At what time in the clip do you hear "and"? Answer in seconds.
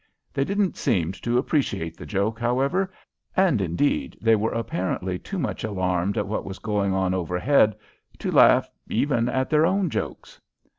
3.37-3.61